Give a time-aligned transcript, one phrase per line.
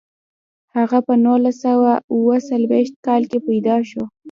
[0.75, 4.03] هغه په نولس سوه اووه څلویښت کال کې پیدا شو.